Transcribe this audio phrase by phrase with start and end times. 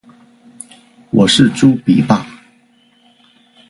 [1.11, 2.25] 我是猪鼻吧